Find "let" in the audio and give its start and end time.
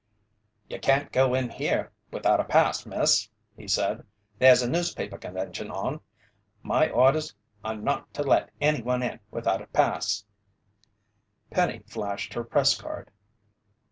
8.23-8.49